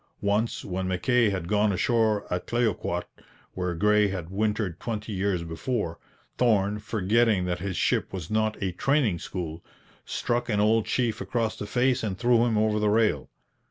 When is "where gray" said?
3.53-4.07